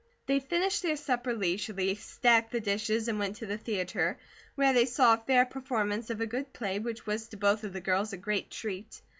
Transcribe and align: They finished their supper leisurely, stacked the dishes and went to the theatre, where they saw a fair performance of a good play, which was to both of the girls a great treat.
They 0.25 0.39
finished 0.39 0.81
their 0.81 0.95
supper 0.95 1.31
leisurely, 1.31 1.93
stacked 1.93 2.51
the 2.51 2.59
dishes 2.59 3.07
and 3.07 3.19
went 3.19 3.35
to 3.35 3.45
the 3.45 3.59
theatre, 3.59 4.17
where 4.55 4.73
they 4.73 4.85
saw 4.87 5.13
a 5.13 5.17
fair 5.27 5.45
performance 5.45 6.09
of 6.09 6.19
a 6.19 6.25
good 6.25 6.51
play, 6.53 6.79
which 6.79 7.05
was 7.05 7.27
to 7.27 7.37
both 7.37 7.63
of 7.63 7.71
the 7.71 7.81
girls 7.81 8.11
a 8.11 8.17
great 8.17 8.49
treat. 8.49 9.03